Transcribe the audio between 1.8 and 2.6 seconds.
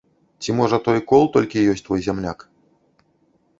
твой зямляк?